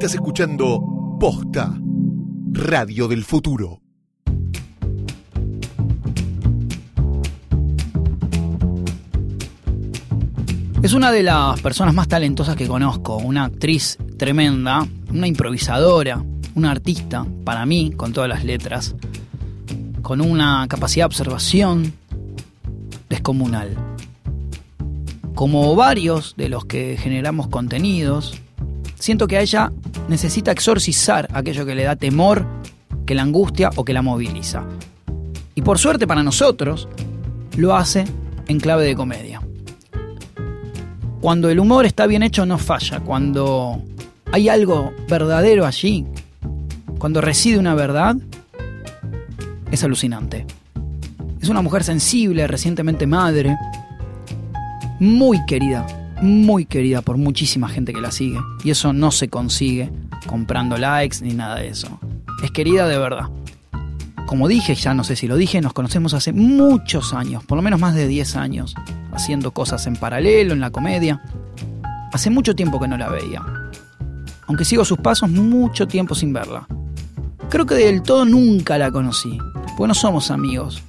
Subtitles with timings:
[0.00, 0.82] Estás escuchando
[1.20, 1.78] Posta,
[2.52, 3.82] Radio del Futuro.
[10.82, 16.70] Es una de las personas más talentosas que conozco, una actriz tremenda, una improvisadora, una
[16.70, 18.96] artista, para mí, con todas las letras,
[20.00, 21.92] con una capacidad de observación
[23.10, 23.76] descomunal.
[25.34, 28.40] Como varios de los que generamos contenidos,
[29.00, 29.72] siento que a ella
[30.08, 32.46] necesita exorcizar aquello que le da temor,
[33.06, 34.62] que la angustia o que la moviliza.
[35.56, 36.86] Y por suerte para nosotros,
[37.56, 38.04] lo hace
[38.46, 39.42] en clave de comedia.
[41.20, 43.82] Cuando el humor está bien hecho no falla, cuando
[44.32, 46.06] hay algo verdadero allí,
[46.98, 48.16] cuando reside una verdad,
[49.70, 50.46] es alucinante.
[51.40, 53.56] Es una mujer sensible, recientemente madre,
[54.98, 55.86] muy querida,
[56.20, 58.38] muy querida por muchísima gente que la sigue.
[58.64, 59.90] Y eso no se consigue
[60.26, 61.98] comprando likes ni nada de eso.
[62.42, 63.28] Es querida de verdad.
[64.26, 67.62] Como dije, ya no sé si lo dije, nos conocemos hace muchos años, por lo
[67.62, 68.74] menos más de 10 años,
[69.12, 71.20] haciendo cosas en paralelo, en la comedia.
[72.12, 73.42] Hace mucho tiempo que no la veía.
[74.46, 76.66] Aunque sigo sus pasos, mucho tiempo sin verla.
[77.48, 79.36] Creo que del todo nunca la conocí,
[79.76, 80.82] porque no somos amigos.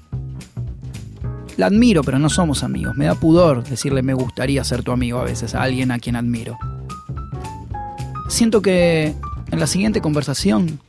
[1.58, 2.96] La admiro, pero no somos amigos.
[2.96, 6.16] Me da pudor decirle me gustaría ser tu amigo a veces a alguien a quien
[6.16, 6.58] admiro.
[8.30, 9.14] Siento que
[9.52, 10.80] en la siguiente conversación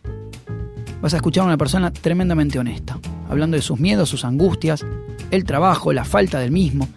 [1.01, 4.87] vas a escuchar a una persona tremendamente honesta, hablando de sus miedos, sus angustias,
[5.33, 6.89] el trabajo, la falta del mismo.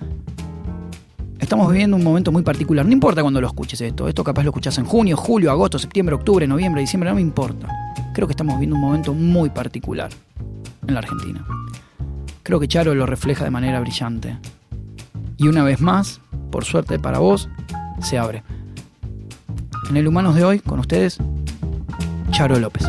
[1.39, 4.51] Estamos viviendo un momento muy particular, no importa cuando lo escuches esto, esto capaz lo
[4.51, 7.67] escuchas en junio, julio, agosto, septiembre, octubre, noviembre, diciembre, no me importa.
[8.13, 10.09] Creo que estamos viviendo un momento muy particular
[10.87, 11.45] en la Argentina.
[12.45, 14.37] Creo que Charo lo refleja de manera brillante.
[15.35, 16.21] Y una vez más,
[16.51, 17.49] por suerte para vos,
[18.01, 18.43] se abre.
[19.89, 21.17] En el Humanos de hoy, con ustedes,
[22.29, 22.85] Charo López.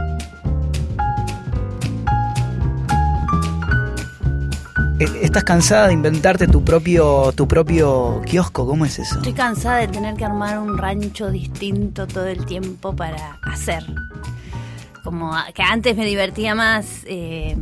[5.01, 8.67] Eh, ¿Estás cansada de inventarte tu propio, tu propio kiosco?
[8.67, 9.17] ¿Cómo es eso?
[9.17, 13.87] Estoy cansada de tener que armar un rancho distinto todo el tiempo para hacer.
[15.03, 17.57] Como que antes me divertía más eh,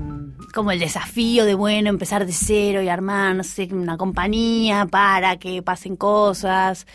[0.54, 3.36] como el desafío de, bueno, empezar de cero y armar,
[3.72, 6.86] una compañía para que pasen cosas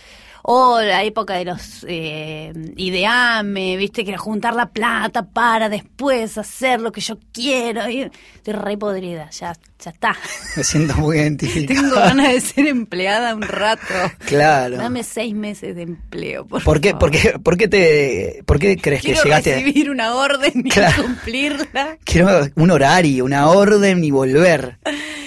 [0.43, 6.37] o la época de los eh, ideame, viste, que era juntar la plata para después
[6.37, 7.89] hacer lo que yo quiero.
[7.89, 8.09] Y
[8.49, 10.15] estoy re podrida, ya, ya está.
[10.55, 11.81] Me siento muy identificada.
[11.81, 13.81] Tengo ganas de ser empleada un rato.
[14.25, 14.77] Claro.
[14.77, 18.77] Dame seis meses de empleo, por, ¿Por qué, por qué, por qué te, por qué
[18.77, 19.55] crees Quiero que llegaste?
[19.55, 21.03] recibir una orden y Claro.
[21.03, 21.97] cumplirla.
[22.03, 24.77] Quiero un horario, una orden y volver.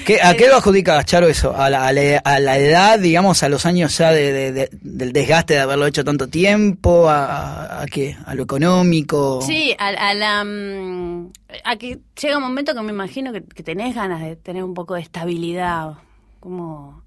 [0.04, 1.54] ¿Qué- ¿A qué lo adjudicas, Charo, eso?
[1.56, 4.68] ¿A la, a la- a la edad, digamos, a los años ya de, de- de-
[4.72, 7.08] del desgaste de haberlo hecho tanto tiempo?
[7.08, 8.16] ¿A, a qué?
[8.26, 9.40] ¿A lo económico?
[9.46, 11.30] Sí, a, la mm,
[11.64, 14.74] a que llega un momento que me imagino que, que tenés ganas de tener un
[14.74, 15.94] poco de estabilidad,
[16.40, 17.02] como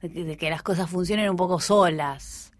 [0.00, 2.52] de, de que las cosas funcionen un poco solas.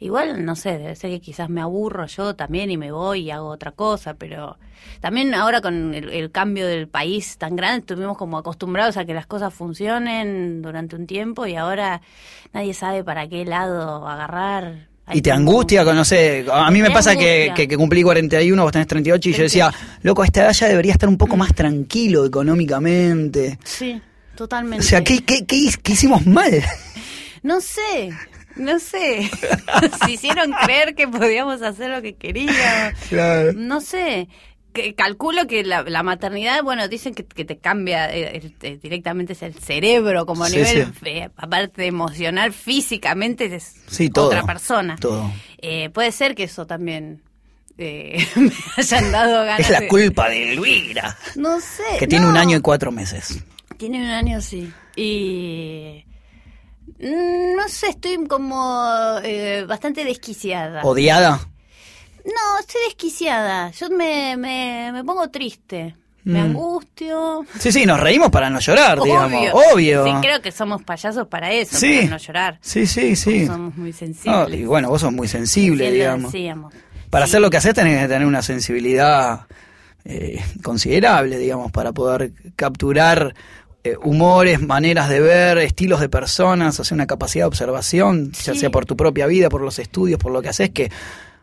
[0.00, 3.30] Igual, no sé, debe ser que quizás me aburro yo también y me voy y
[3.30, 4.58] hago otra cosa, pero
[5.00, 9.26] también ahora con el cambio del país tan grande estuvimos como acostumbrados a que las
[9.26, 12.00] cosas funcionen durante un tiempo y ahora
[12.54, 14.89] nadie sabe para qué lado agarrar.
[15.12, 18.62] Y te angustia, con, no sé, a mí me pasa que, que, que cumplí 41,
[18.62, 19.72] vos tenés 38 y yo decía,
[20.02, 23.58] loco, a esta edad ya debería estar un poco más tranquilo económicamente.
[23.64, 24.00] Sí,
[24.34, 24.84] totalmente.
[24.84, 26.62] O sea, ¿qué, qué, qué, qué hicimos mal?
[27.42, 28.10] No sé,
[28.56, 29.30] no sé.
[30.04, 32.98] Se hicieron creer que podíamos hacer lo que queríamos.
[33.08, 33.52] Claro.
[33.54, 34.28] No sé.
[34.72, 39.32] Que, calculo que la, la maternidad, bueno, dicen que, que te cambia eh, eh, directamente
[39.32, 40.92] es el cerebro, como a Sí, nivel, sí.
[41.08, 44.26] eh, aparte emocional, físicamente es Sí, todo.
[44.26, 44.96] otra persona.
[45.00, 45.30] Todo.
[45.58, 47.22] Eh, puede ser que eso también
[47.80, 48.26] me
[48.76, 51.82] hayan dado ganas Es la de- culpa de Elvira, No sé.
[51.98, 53.42] que tiene un año y cuatro meses.
[53.78, 54.70] Tiene un año, sí.
[54.94, 56.04] Y.
[56.98, 60.82] mm, No sé, estoy como eh, bastante desquiciada.
[60.82, 61.40] ¿Odiada?
[62.24, 63.70] No, estoy desquiciada.
[63.72, 65.94] Yo me, me, me pongo triste.
[66.22, 66.50] Me Mm.
[66.50, 67.46] angustio.
[67.58, 69.42] Sí, sí, nos reímos para no llorar, digamos.
[69.72, 70.04] Obvio.
[70.04, 71.96] Sí, creo que somos payasos para eso, Sí.
[72.00, 72.58] para no llorar.
[72.60, 73.46] Sí, sí, sí.
[73.46, 74.60] Somos muy No, sensibles.
[74.60, 76.32] y bueno, vos sos muy sensible, lo digamos.
[77.08, 77.30] Para Sí.
[77.30, 79.46] hacer lo que haces tenés que tener una sensibilidad
[80.04, 83.34] eh, considerable, digamos, para poder capturar
[83.84, 88.60] eh, humores, maneras de ver, estilos de personas, hacer una capacidad de observación, ya Sí.
[88.60, 90.90] sea por tu propia vida, por los estudios, por lo que haces, que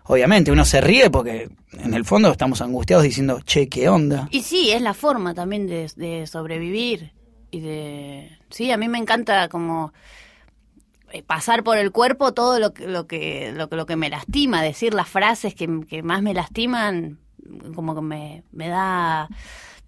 [0.07, 4.27] obviamente uno se ríe porque en el fondo estamos angustiados diciendo, che, ¿qué onda?
[4.31, 7.13] Y sí, es la forma también de, de sobrevivir
[7.51, 8.38] y de...
[8.50, 9.94] Sí, a mí me encanta como
[11.12, 14.62] eh, pasar por el cuerpo todo lo que, lo que, lo, lo que me lastima,
[14.62, 17.19] decir las frases que, que más me lastiman,
[17.75, 19.30] como que me, me da,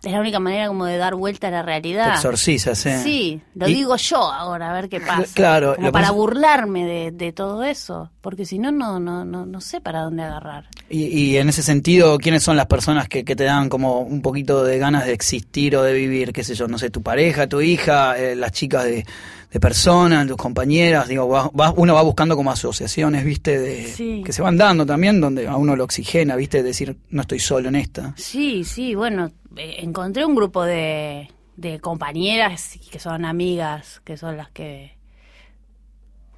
[0.04, 2.14] es la única manera como de dar vuelta a la realidad.
[2.16, 3.02] exorcizas, ¿eh?
[3.04, 5.26] Sí, lo Y- digo yo ahora, a ver qué pasa.
[5.34, 9.46] claro, Como para pasa- burlarme de, de todo eso, porque si no, no, no, no,
[9.46, 10.68] no sé para dónde agarrar.
[10.90, 14.22] Y, y en ese sentido, ¿quiénes son las personas que, que te dan como un
[14.22, 16.32] poquito de ganas de existir o de vivir?
[16.34, 16.68] ¿Qué sé yo?
[16.68, 19.06] No sé, tu pareja, tu hija, eh, las chicas de,
[19.52, 21.08] de personas, tus compañeras.
[21.10, 23.60] Digo, va- va- uno va buscando como asociaciones, ¿viste?
[23.60, 24.22] De, Sí.
[24.26, 26.64] Que se van dando también, donde a uno lo oxigena, ¿viste?
[26.64, 28.14] Decir, no estoy solo en esta.
[28.18, 34.50] Sí, sí, bueno, encontré un grupo de, de compañeras que son amigas, que son las
[34.52, 34.98] que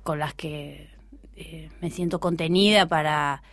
[0.03, 0.89] con las que
[1.35, 3.43] eh, me siento contenida para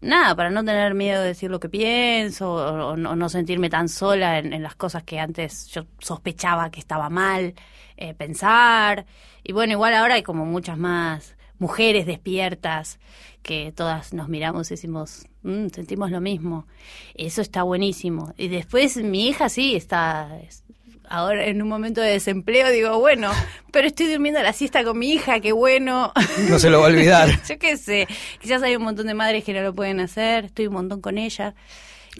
[0.00, 4.38] nada, para no tener miedo de decir lo que pienso o, no, sentirme tan sola
[4.38, 7.54] en, en las cosas que antes yo sospechaba que estaba mal
[7.96, 9.06] eh, pensar.
[9.44, 12.98] Y bueno, igual ahora hay como muchas más mujeres despiertas
[13.42, 16.66] que todas nos miramos y decimos, "Mm, sentimos lo mismo.
[17.14, 18.32] Eso está buenísimo.
[18.36, 20.38] Y después mi hija sí está...
[20.46, 20.64] es-
[21.10, 23.30] Ahora en un momento de desempleo digo, bueno,
[23.72, 26.12] pero estoy durmiendo la siesta con mi hija, qué bueno.
[26.50, 27.30] No se lo va a olvidar.
[27.48, 28.06] Yo qué sé,
[28.42, 31.16] quizás hay un montón de madres que no lo pueden hacer, estoy un montón con
[31.16, 31.54] ella.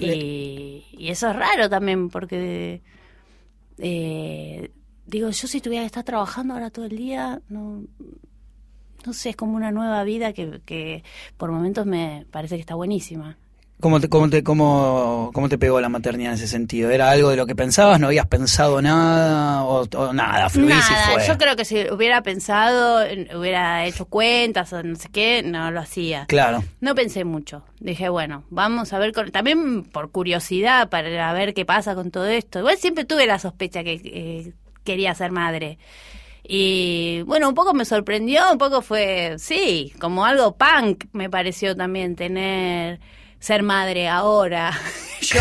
[0.00, 2.80] Y, y eso es raro también, porque
[3.78, 4.70] eh,
[5.06, 7.82] digo, yo si tuviera que estar trabajando ahora todo el día, no,
[9.06, 11.02] no sé, es como una nueva vida que, que
[11.36, 13.36] por momentos me parece que está buenísima.
[13.80, 16.90] ¿Cómo te, cómo, te, cómo, ¿Cómo te pegó la maternidad en ese sentido?
[16.90, 18.00] ¿Era algo de lo que pensabas?
[18.00, 19.62] ¿No habías pensado nada?
[19.62, 20.48] ¿O, o nada?
[20.50, 21.26] ¿Fluís y Nada, fue?
[21.28, 23.04] yo creo que si hubiera pensado,
[23.38, 26.26] hubiera hecho cuentas o no sé qué, no lo hacía.
[26.26, 26.64] Claro.
[26.80, 27.62] No pensé mucho.
[27.78, 32.26] Dije, bueno, vamos a ver, con- también por curiosidad, para ver qué pasa con todo
[32.26, 32.58] esto.
[32.58, 34.52] Igual siempre tuve la sospecha que eh,
[34.82, 35.78] quería ser madre.
[36.50, 41.76] Y bueno, un poco me sorprendió, un poco fue, sí, como algo punk me pareció
[41.76, 43.00] también tener,
[43.38, 44.72] ser madre ahora.
[45.20, 45.40] Yo,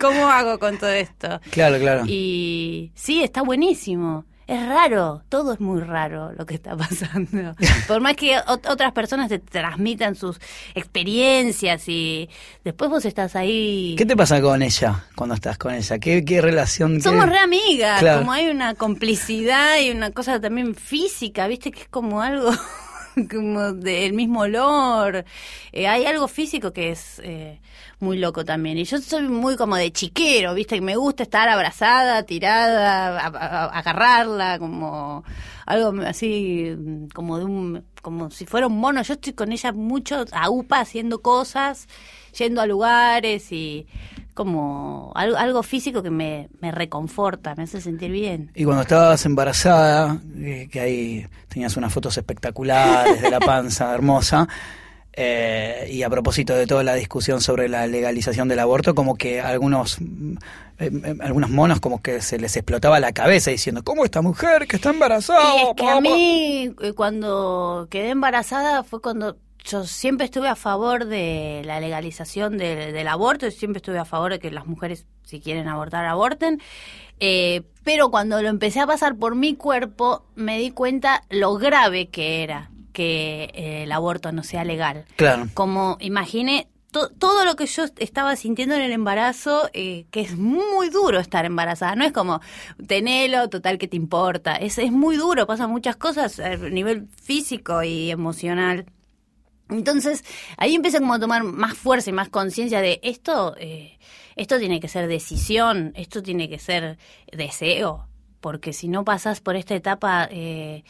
[0.00, 1.40] ¿cómo hago con todo esto?
[1.50, 2.04] Claro, claro.
[2.06, 4.26] Y sí, está buenísimo.
[4.48, 7.54] Es raro, todo es muy raro lo que está pasando.
[7.86, 10.40] Por más que ot- otras personas te transmitan sus
[10.74, 12.28] experiencias y
[12.64, 13.94] después vos estás ahí.
[13.98, 15.98] ¿Qué te pasa con ella cuando estás con ella?
[15.98, 16.96] ¿Qué, qué relación?
[16.96, 18.20] qué- Somos re amigas, Claro.
[18.20, 22.50] como hay una complicidad y una cosa también física, viste que es como algo
[23.30, 25.24] como del mismo olor.
[25.72, 27.60] Eh, hay algo físico que es eh,
[28.00, 28.78] muy loco también.
[28.78, 33.66] Y yo soy muy como de chiquero, viste, que me gusta estar abrazada, tirada, a-
[33.78, 35.24] agarrarla, como
[35.66, 39.02] algo así, mm, como de un, como si fuera un mono.
[39.02, 41.88] Yo estoy con ella mucho a UPA haciendo cosas,
[42.38, 43.86] yendo a lugares y
[44.34, 48.52] como algo, algo físico que me, me reconforta, me hace sentir bien.
[48.54, 54.46] Y cuando estabas embarazada, eh, que ahí tenías unas fotos espectaculares de la panza hermosa,
[55.20, 59.40] eh, y a propósito de toda la discusión sobre la legalización del aborto, como que
[59.40, 64.22] algunos, eh, eh, algunos monos como que se les explotaba la cabeza diciendo, ¿cómo esta
[64.22, 65.56] mujer que está embarazada?
[65.56, 70.46] Y es que a papá?" mí, eh, cuando quedé embarazada, fue cuando yo siempre estuve
[70.48, 74.52] a favor de la legalización del, del aborto, y siempre estuve a favor de que
[74.52, 76.62] las mujeres, si quieren abortar, aborten.
[77.18, 82.06] Eh, pero cuando lo empecé a pasar por mi cuerpo, me di cuenta lo grave
[82.06, 85.04] que era que eh, el aborto no sea legal.
[85.14, 85.46] Claro.
[85.54, 90.36] Como imaginé to- todo lo que yo estaba sintiendo en el embarazo, eh, que es
[90.36, 91.94] muy duro estar embarazada.
[91.94, 92.40] No es como
[92.88, 94.56] tenelo, total que te importa.
[94.56, 98.86] Es, es muy duro, pasan muchas cosas a nivel físico y emocional.
[99.70, 100.24] Entonces,
[100.56, 103.98] ahí empecé como a tomar más fuerza y más conciencia de esto, eh,
[104.34, 106.96] esto tiene que ser decisión, esto tiene que ser
[107.30, 108.08] deseo,
[108.40, 110.84] porque si no pasas por esta etapa eh,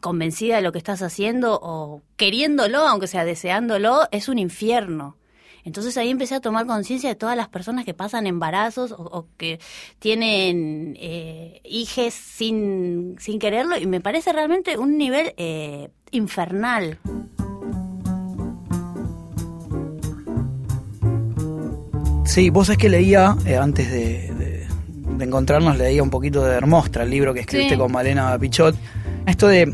[0.00, 5.16] convencida de lo que estás haciendo o queriéndolo, aunque sea deseándolo, es un infierno.
[5.64, 9.26] Entonces ahí empecé a tomar conciencia de todas las personas que pasan embarazos o, o
[9.36, 9.58] que
[9.98, 16.98] tienen eh, hijes sin, sin quererlo y me parece realmente un nivel eh, infernal.
[22.24, 24.58] Sí, vos es que leía, eh, antes de, de-
[25.18, 27.78] de encontrarnos, leía un poquito de Hermostra, el libro que escribiste Sí.
[27.78, 28.76] con Malena Pichot.
[29.28, 29.72] Esto de,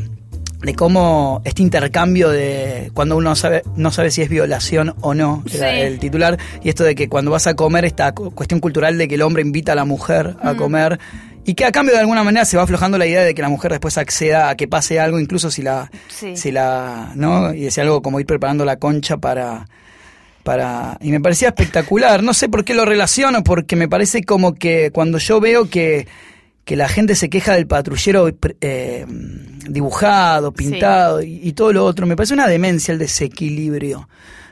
[0.61, 5.43] de cómo este intercambio de cuando uno sabe, no sabe si es violación o no,
[5.53, 8.97] era el titular, y esto de que cuando vas a comer, esta cu- cuestión cultural
[8.97, 10.57] de que el hombre invita a la mujer a Mm.
[10.57, 10.99] comer.
[11.47, 13.49] Y que a cambio de alguna manera se va aflojando la idea de que la
[13.49, 16.35] mujer después acceda a que pase algo, incluso si la, Sí.
[16.35, 17.53] si la, ¿no?
[17.53, 19.67] Y decía algo como ir preparando la concha para,
[20.43, 24.53] para y me parecía espectacular no sé por qué lo relaciono porque me parece como
[24.55, 26.07] que cuando yo veo que
[26.65, 28.29] que la gente se queja del patrullero
[28.59, 29.05] eh,
[29.69, 32.05] dibujado, pintado y, y todo lo otro.
[32.05, 34.09] Me parece una demencia el desequilibrio.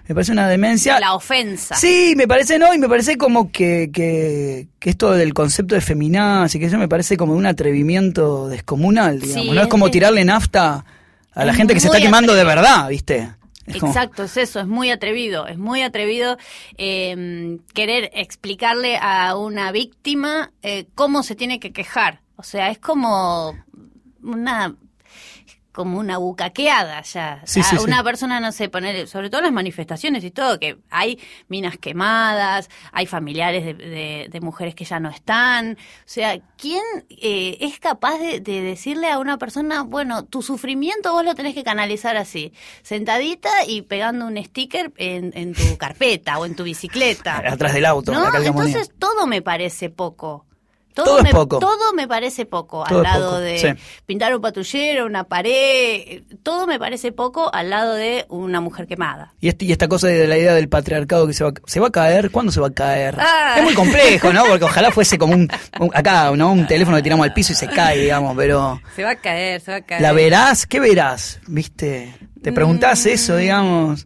[0.08, 1.00] Me parece una demencia.
[1.00, 1.76] La ofensa.
[1.76, 5.82] Sí, me parece no, y me parece como que, que, que esto del concepto de
[5.82, 9.44] feminaz y que eso me parece como un atrevimiento descomunal, digamos.
[9.46, 10.84] Sí, no es es como de- tirarle nafta
[11.34, 13.30] a la Es gente que se está quemando de verdad, ¿viste?
[13.68, 16.38] Exacto, es eso, es muy atrevido, es muy atrevido
[16.78, 22.22] eh, querer explicarle a una víctima eh, cómo se tiene que quejar.
[22.36, 23.56] O sea, es como
[24.22, 24.76] una
[25.74, 27.42] como una bucaqueada ya.
[27.46, 27.84] Sí, A sí, sí.
[27.84, 31.78] una persona, no sé, poner, sobre todo en las manifestaciones y todo, que hay minas
[31.78, 35.74] quemadas, hay familiares de, de- de mujeres que ya no están.
[35.74, 41.12] O sea, ¿quién eh, es capaz de, de decirle a una persona, bueno, tu sufrimiento
[41.12, 42.54] vos lo tenés que canalizar así,
[42.84, 47.38] sentadita y pegando un sticker en, en tu carpeta o en tu bicicleta?
[47.52, 48.28] Atrás del auto, ¿No?
[48.36, 50.46] Entonces todo me parece poco.
[50.94, 51.60] Todo es me, poco.
[51.60, 53.68] Todo me parece poco Todo al es lado poco, de sí.
[54.06, 55.52] pintar un patrullero, una pared.
[55.52, 59.34] eh, Todo me parece poco al lado de una mujer quemada.
[59.40, 61.88] Y, este- y esta cosa de la idea del patriarcado que se va, se va
[61.88, 63.16] a caer, ¿cuándo se va a caer?
[63.20, 63.56] Ah.
[63.58, 64.46] Es muy complejo, ¿no?
[64.46, 66.52] Porque ojalá fuese como un, un- acá, ¿no?
[66.52, 69.62] Un teléfono que tiramos al piso y se cae, digamos, pero Se va a caer,
[69.62, 70.02] se va a caer.
[70.02, 70.66] ¿la verás?
[70.68, 71.40] ¿Qué verás?
[71.48, 72.16] ¿Viste?
[72.42, 73.10] ¿Te preguntás Mm.
[73.10, 74.06] eso, digamos?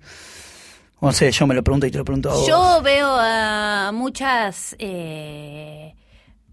[1.02, 2.48] No sé, yo me lo pregunto y te lo pregunto a vos.
[2.48, 5.94] Yo veo a muchas eh,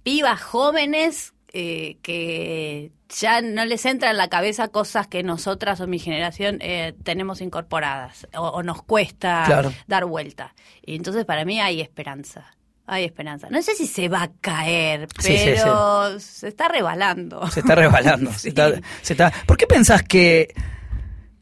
[0.05, 5.87] pibas jóvenes eh, que ya no les entra en la cabeza cosas que nosotras o
[5.87, 9.73] mi generación eh, tenemos incorporadas o, o nos cuesta Claro.
[9.87, 10.55] dar vuelta.
[10.85, 12.47] Y entonces para mí hay esperanza.
[12.87, 13.49] Hay esperanza.
[13.51, 17.47] No sé si se va a caer, Sí, sí, pero se está rebalando.
[17.51, 17.75] Se está
[18.37, 18.71] se está,
[19.01, 20.53] se está- ¿Por qué pensás que,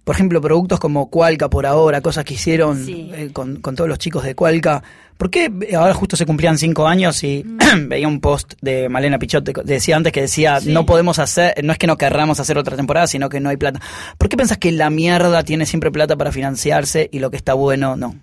[0.04, 3.10] por ejemplo, productos como Cualca por ahora, cosas que hicieron Sí.
[3.14, 4.82] eh, con, con todos los chicos de Cualca,
[5.16, 7.44] ¿por qué ahora justo se cumplían cinco años y
[7.86, 10.72] veía un post de Malena Pichote, que decía antes que decía, Sí.
[10.72, 13.56] no podemos hacer, no es que no querramos hacer otra temporada, sino que no hay
[13.56, 13.80] plata.
[14.18, 17.54] ¿Por qué pensás que la mierda tiene siempre plata para financiarse y lo que está
[17.54, 18.16] bueno no?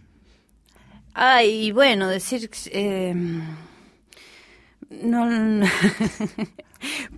[1.14, 2.50] Ay, bueno, decir...
[2.72, 3.14] eh,
[4.90, 5.28] no,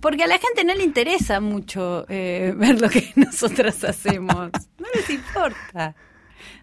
[0.00, 4.50] porque a la gente no le interesa mucho eh, ver lo que nosotras hacemos.
[4.78, 5.94] No les importa.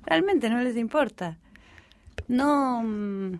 [0.06, 1.38] Realmente no les importa.
[2.27, 2.82] No...
[2.84, 3.39] mm,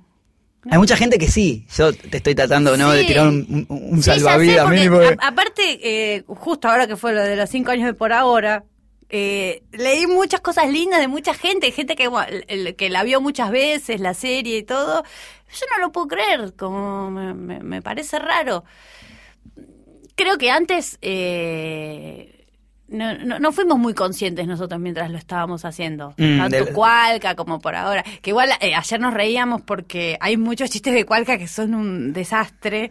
[0.72, 2.92] Hay mucha gente que sí, yo te estoy tratando ¿no?
[2.92, 3.08] de Sí.
[3.08, 4.98] tirar un, un- Sí, salvavidas porque mínimo.
[5.00, 5.80] a- aparte,
[6.16, 8.63] eh, justo ahora que fue lo de los cinco años de por ahora,
[9.12, 12.10] eh, leí muchas cosas lindas de mucha gente, gente que,
[12.78, 15.04] que la vio muchas veces, la serie y todo.
[15.51, 18.63] Yo no lo puedo creer, como me, me- me parece raro.
[20.22, 22.46] Creo que antes eh,
[22.88, 26.14] no, no, no fuimos muy conscientes nosotros mientras lo estábamos haciendo.
[26.18, 28.04] Mm, Tanto del- Cualca como por ahora.
[28.22, 32.14] Que igual eh, ayer nos reíamos porque hay muchos chistes de Cualca que son un
[32.14, 32.90] desastre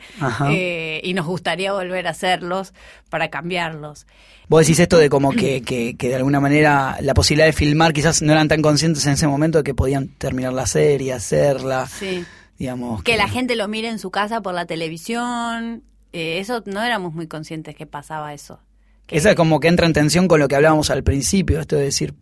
[0.50, 2.73] eh, y nos gustaría volver a hacerlos
[3.11, 4.06] para cambiarlos.
[4.49, 7.92] Vos decís esto de como que, que, que de alguna manera la posibilidad de filmar
[7.92, 11.87] quizás no eran tan conscientes en ese momento de que podían terminar la serie, hacerla,
[11.87, 12.25] Sí.
[12.58, 13.02] digamos.
[13.02, 15.82] Que la gente lo mire en su casa por la televisión.
[16.12, 18.60] Eh, eso no éramos muy conscientes que pasaba eso.
[19.06, 21.84] Que- Esa como que entra en tensión con lo que hablábamos al principio, esto de
[21.84, 22.14] decir,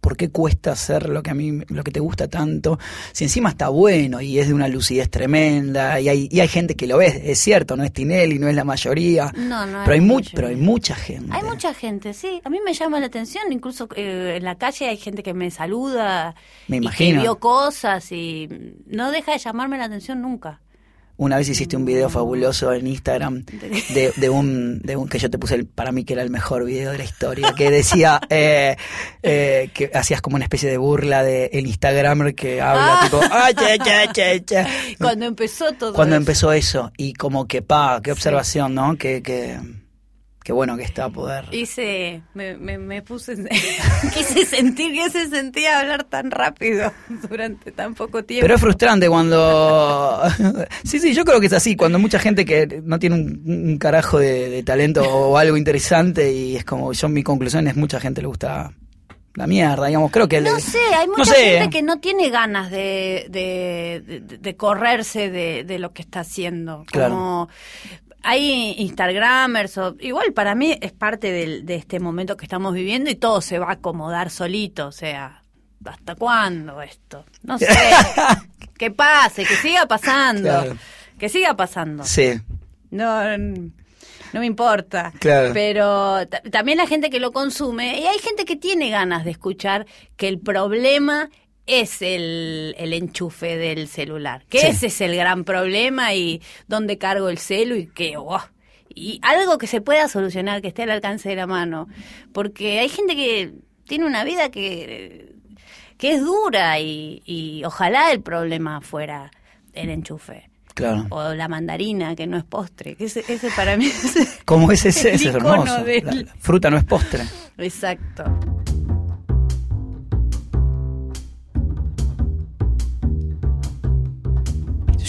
[0.00, 2.78] ¿por qué cuesta hacer lo que a mí, lo que te gusta tanto?
[3.12, 6.74] Si encima está bueno y es de una lucidez tremenda y hay, y hay gente
[6.76, 9.92] que lo ve, es cierto, no es Tinelli, no es la mayoría, No, no pero
[9.92, 11.30] hay, mu- pero hay mucha gente.
[11.36, 12.40] Hay mucha gente, sí.
[12.44, 15.50] A mí me llama la atención, incluso eh, en la calle hay gente que me
[15.50, 16.34] saluda
[16.68, 17.18] Me y imagino.
[17.18, 18.48] que vio cosas y
[18.86, 20.62] no deja de llamarme la atención nunca.
[21.20, 25.28] Una vez hiciste un video fabuloso en Instagram de, de un, de un que yo
[25.28, 28.20] te puse el- para mí que era el mejor video de la historia, que decía
[28.30, 28.76] eh,
[29.22, 33.04] eh, que hacías como una especie de burla de el Instagramer que habla Ah.
[33.04, 34.64] tipo "Ah, che, che, che, che".
[34.98, 36.20] Cuando empezó todo cuando eso.
[36.22, 38.96] empezó eso y como que pa, qué observación, ¿no?
[38.96, 39.58] Que, que,
[40.42, 41.44] que bueno que está a poder.
[41.52, 43.36] Hice, me, me, me puse,
[44.14, 46.92] quise sentir que se sentía hablar tan rápido
[47.28, 48.42] durante tan poco tiempo.
[48.44, 50.22] Pero es frustrante cuando...
[50.84, 53.78] sí, sí, yo creo que es así, cuando mucha gente que no tiene un, un
[53.78, 58.00] carajo de, de talento o algo interesante y es como, yo mi conclusión es mucha
[58.00, 58.72] gente le gusta
[59.34, 60.40] la mierda, digamos, creo que...
[60.40, 64.38] No le- sé, hay no mucha sé, gente que no tiene ganas de, de, de-
[64.38, 66.84] de correrse de, de lo que está haciendo.
[66.90, 67.48] Claro.
[68.22, 73.10] Hay Instagramers, o, igual para mí es parte del- de este momento que estamos viviendo
[73.10, 75.42] y todo se va a acomodar solito, o sea,
[75.84, 77.24] ¿hasta cuándo esto?
[77.42, 77.66] No sé,
[78.78, 80.76] que pase, que siga pasando, Claro.
[81.18, 82.04] que siga pasando.
[82.04, 82.32] Sí,
[82.90, 85.12] No, no me importa.
[85.18, 85.50] Claro.
[85.54, 89.30] Pero ta- también la gente que lo consume, y hay gente que tiene ganas de
[89.30, 89.86] escuchar
[90.16, 91.30] que el problema
[91.66, 94.44] es el, el enchufe del celular.
[94.48, 94.66] Que Sí.
[94.68, 98.40] ese es el gran problema y dónde cargo el celu y que, oh,
[98.92, 101.86] y algo que se pueda solucionar, que esté al alcance de la mano.
[102.32, 103.52] Porque hay gente que
[103.86, 105.34] tiene una vida que,
[105.96, 109.30] que es dura y, y ojalá el problema fuera
[109.72, 110.48] el enchufe.
[110.74, 111.06] Claro.
[111.10, 112.94] O la mandarina, que no es postre.
[112.96, 114.40] Que ese, ese para mí es...
[114.44, 115.14] ¿Cómo es ese?
[115.14, 115.84] es hermoso.
[115.84, 117.22] del- la fruta no es postre.
[117.58, 118.24] Exacto.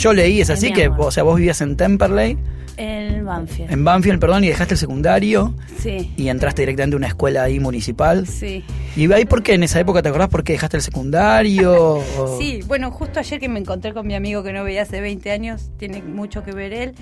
[0.01, 1.07] Yo leí, es así que, amor.
[1.07, 2.37] o sea, vos vivías en Temperley,
[2.77, 3.71] El Banfield.
[3.71, 7.59] en Banfield, perdón, y dejaste el secundario Sí, y entraste directamente a una escuela ahí
[7.59, 8.25] municipal.
[8.27, 8.63] sí.
[8.95, 11.71] ¿Y ahí por qué en esa época te acordás por qué dejaste el secundario?
[12.17, 15.01] O- Sí, bueno, justo ayer que me encontré con mi amigo que no veía hace
[15.01, 16.95] 20 años, tiene mucho que ver él.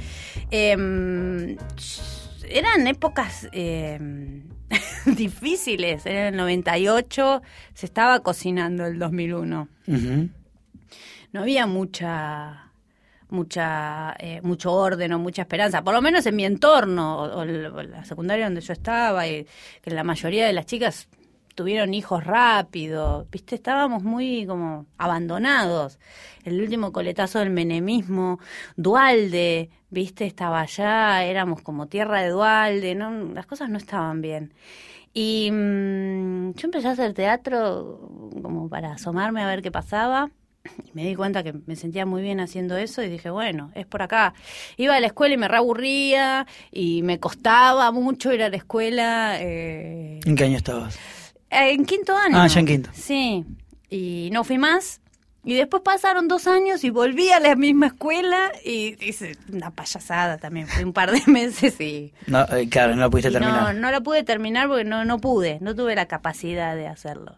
[0.52, 1.56] eh,
[2.52, 4.00] eran épocas eh,
[5.06, 7.42] difíciles, era el 98,
[7.74, 9.68] se estaba cocinando el 2001.
[9.88, 10.30] Ujú.
[11.32, 12.69] No había mucha
[13.30, 17.46] mucha eh, mucho orden o mucha esperanza, por lo menos en mi entorno, o, o
[17.46, 19.46] la secundaria donde yo estaba, y
[19.82, 21.08] que la mayoría de las chicas
[21.60, 26.00] tuvieron hijos rápido, viste, estábamos muy como abandonados.
[26.46, 28.40] El último coletazo del menemismo,
[28.78, 34.54] Dualde, viste, estaba allá, éramos como tierra de Dualde, no, las cosas no estaban bien.
[35.14, 38.10] Y mm, yo empecé a hacer teatro
[38.42, 40.32] como para asomarme a ver qué pasaba.
[40.86, 43.86] Y me di cuenta que me sentía muy bien haciendo eso y dije, bueno, es
[43.86, 44.34] por acá.
[44.78, 49.38] Iba a la escuela y me reaburría y me costaba mucho ir a la escuela.
[49.42, 50.98] eh, ¿En qué año estabas?
[51.52, 52.38] en quinto año.
[52.40, 52.90] Ah, ya en quinto.
[52.94, 53.46] Sí.
[53.90, 55.02] Y no fui más.
[55.46, 60.38] Y después pasaron dos años y volví a la misma escuela y hice una payasada
[60.38, 60.68] también.
[60.68, 63.76] Fui un par de meses y, No, eh, claro, no la pudiste y no, terminar.
[63.76, 67.38] no la pude terminar porque no, no pude, no tuve la capacidad de hacerlo.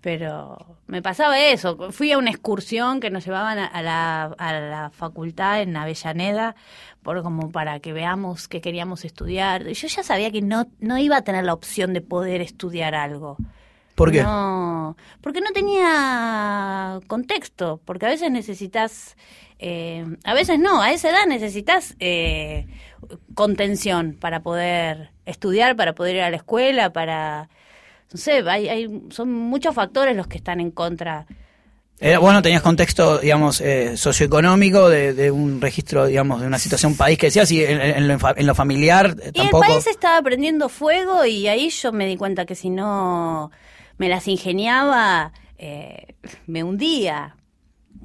[0.00, 1.92] Pero me pasaba eso.
[1.92, 6.56] Fui a una excursión que nos llevaban a, la, a la facultad en Avellaneda
[7.02, 9.66] por como para que veamos qué queríamos estudiar.
[9.66, 13.36] Yo ya sabía que no, no iba a tener la opción de poder estudiar algo.
[13.94, 14.22] ¿Por qué?
[14.22, 19.14] No, porque no tenía contexto, porque a veces necesitas,
[19.58, 22.66] eh, a veces no, a esa edad necesitas eh,
[23.34, 27.50] contención para poder estudiar, para poder ir a la escuela, para,
[28.12, 31.26] no sé, hay, hay, son muchos factores los que están en contra.
[32.00, 36.58] Era, vos no tenías contexto, digamos, eh, socioeconómico de, de un registro, digamos, de una
[36.58, 39.86] situación país que decías, y en, en lo, en lo familiar eh, Y el país
[39.86, 43.50] estaba prendiendo fuego y ahí yo me di cuenta que si no
[43.98, 46.14] me las ingeniaba, eh,
[46.46, 47.36] me hundía.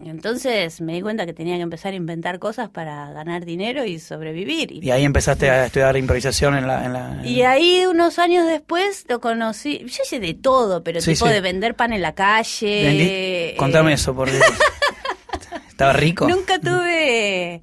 [0.03, 3.99] Entonces me di cuenta que tenía que empezar a inventar cosas para ganar dinero y
[3.99, 4.71] sobrevivir.
[4.84, 6.86] Y, ahí empezaste a estudiar improvisación en la...
[6.86, 9.79] En la en- y ahí unos años después lo conocí.
[9.88, 11.34] Yo hice de todo, pero Sí, tipo sí.
[11.34, 12.84] de vender pan en la calle.
[12.86, 14.43] Vendí- eh, Contame eso, por Dios.
[15.69, 16.27] Estaba rico.
[16.27, 17.62] Nunca tuve.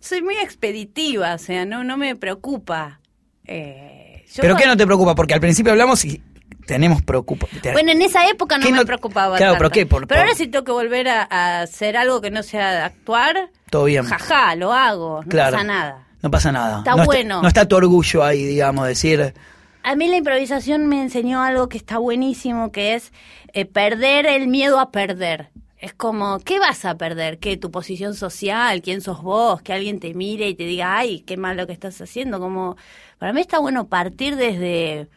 [0.00, 3.00] Soy muy expeditiva, o sea, no, no me preocupa.
[3.44, 5.14] Eh, ¿Pero qué no te preocupa?
[5.14, 6.22] Porque al principio hablamos y
[6.66, 7.46] tenemos preocupa.
[7.62, 9.58] te- Bueno, en esa época no ¿Qué me no- preocupaba Claro, tanto.
[9.62, 9.86] pero ¿qué?
[9.86, 12.84] Por- pero por- ahora si tengo que volver a, a hacer algo que no sea
[12.84, 14.04] actuar, Todo bien.
[14.04, 15.52] jaja, lo hago, no Claro.
[15.52, 16.06] pasa nada.
[16.22, 16.78] No pasa nada.
[16.78, 17.42] Está no bueno.
[17.42, 19.34] no está tu orgullo ahí, digamos, decir...
[19.82, 23.12] A mí la improvisación me enseñó algo que está buenísimo, que es
[23.52, 25.50] eh, perder el miedo a perder.
[25.78, 27.38] Es como, ¿qué vas a perder?
[27.38, 27.58] ¿Qué?
[27.58, 28.80] ¿Tu posición social?
[28.80, 29.60] ¿Quién sos vos?
[29.60, 32.40] Que alguien te mire y te diga, ay, qué mal lo que estás haciendo.
[32.40, 32.78] Como,
[33.18, 35.08] para mí está bueno partir desde,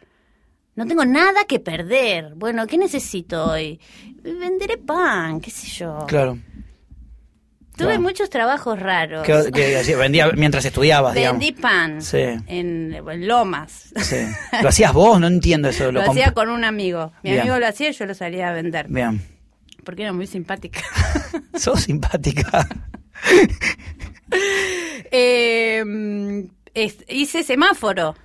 [0.77, 2.33] no tengo nada que perder.
[2.35, 3.79] Bueno, ¿qué necesito hoy?
[4.23, 6.05] Venderé pan, qué sé yo.
[6.07, 6.37] Claro.
[7.75, 8.01] Tuve claro.
[8.01, 9.23] muchos trabajos raros.
[9.23, 11.39] Que, vendía mientras estudiabas, digamos.
[11.39, 12.17] Vendí pan Sí.
[12.17, 13.91] en, en Lomas.
[13.97, 14.15] Sí.
[14.63, 15.19] ¿Lo hacías vos?
[15.19, 15.91] No entiendo eso.
[15.91, 17.11] Lo comp- hacía con un amigo.
[17.21, 17.41] Mi Bien.
[17.41, 18.87] amigo lo hacía y yo lo salía a vender.
[18.89, 19.21] Bien.
[19.83, 20.81] Porque era muy simpática.
[21.55, 22.67] Sos simpática.
[25.11, 25.83] Eh,
[26.73, 28.15] es- hice semáforo.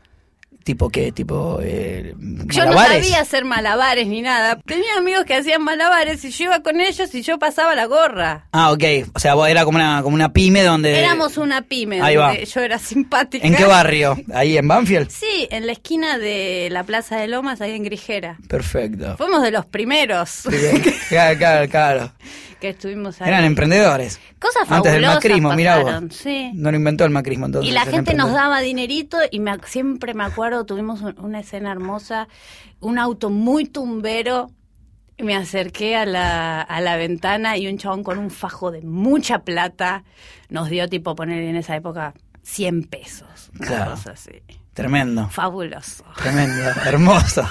[0.64, 1.12] ¿Tipo qué?
[1.12, 4.58] ¿Tipo eh, Yo no sabía hacer malabares ni nada.
[4.64, 8.46] Tenía amigos que hacían malabares y yo iba con ellos y yo pasaba la gorra.
[8.52, 8.84] Ah, ok.
[9.14, 10.98] O sea, vos era como una, como una pyme donde...
[10.98, 12.00] Éramos una pyme.
[12.00, 12.44] Ahí donde va.
[12.44, 13.46] Yo era simpática.
[13.46, 14.16] ¿En qué barrio?
[14.34, 15.10] ¿Ahí en Banfield?
[15.10, 18.38] Sí, en la esquina de la Plaza de Lomas, ahí en Grijera.
[18.48, 19.16] Perfecto.
[19.16, 20.42] Fuimos de los primeros.
[21.08, 22.12] Claro, claro, claro.
[22.62, 23.28] que estuvimos ahí.
[23.28, 24.18] Eran emprendedores.
[24.40, 26.14] Cosas Antes del fabulosas macrismo, mirá vos.
[26.16, 26.50] sí.
[26.54, 27.68] No lo inventó el macrismo entonces.
[27.70, 31.72] Y la gente nos daba dinerito y me, siempre me acuerdo, tuvimos un- una escena
[31.72, 32.28] hermosa,
[32.80, 34.50] un auto muy tumbero.
[35.18, 38.80] y Me acerqué a la, a la ventana y un chabón con un fajo de
[38.82, 40.04] mucha plata
[40.48, 43.50] nos dio tipo poner en esa época 100 pesos.
[43.58, 43.90] Una Claro.
[43.92, 44.30] cosa así.
[44.74, 45.28] Tremendo.
[45.28, 46.04] Fabuloso.
[46.16, 46.62] Tremendo.
[46.86, 47.46] Hermoso.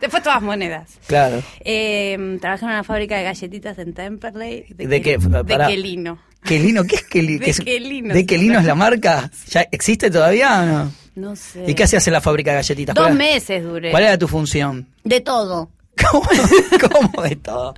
[0.00, 0.90] Después todas monedas.
[1.06, 1.42] Claro.
[1.60, 4.66] Eh, trabajé en una fábrica de galletitas en Temperley.
[4.70, 5.18] ¿De qué?
[5.18, 5.66] De Pará.
[5.66, 6.18] quelino.
[6.44, 7.38] Quelino, ¿qué es Quelino?
[7.38, 8.26] De ¿Qué es- Quelino, ¿De.
[8.26, 9.30] Quelino es la marca?
[9.48, 10.92] ¿Ya existe todavía o no?
[11.14, 11.64] No sé.
[11.68, 12.94] ¿Y qué hacías en la fábrica de galletitas?
[12.94, 13.90] Dos ¿Cuál- meses duré.
[13.92, 14.88] ¿Cuál era tu función?
[15.04, 15.70] De todo.
[16.10, 16.26] ¿Cómo,
[16.90, 17.74] cómo de todo?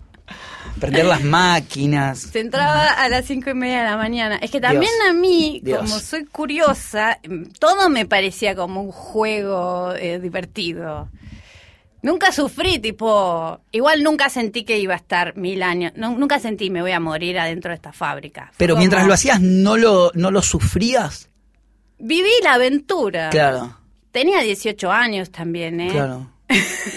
[0.81, 2.19] Prender las máquinas.
[2.21, 4.37] Se entraba a las cinco y media de la mañana.
[4.37, 5.11] Es que también Dios.
[5.11, 5.79] a mí, Dios.
[5.81, 7.19] como soy curiosa,
[7.59, 11.09] todo me parecía como un juego eh, divertido.
[12.03, 16.69] Nunca sufrí, tipo, igual nunca sentí que iba a estar mil años, no- nunca sentí
[16.69, 18.49] me voy a morir adentro de esta fábrica.
[18.49, 21.31] Fue Pero mientras lo hacías, ¿no lo, no lo sufrías?
[21.99, 23.31] Viví la aventura.
[23.31, 23.79] Claro,
[24.11, 25.89] Tenía 18 años también, ¿eh?
[25.91, 26.31] claro.